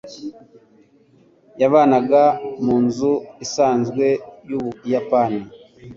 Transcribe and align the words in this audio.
Yabanaga 1.61 2.23
munzu 2.65 3.13
isanzwe 3.45 4.05
yubuyapani. 4.49 5.41